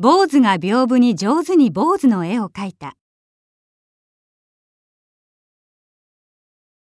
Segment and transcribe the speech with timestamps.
[0.00, 2.94] 坊主が屏風に上手に坊主の絵を描いた。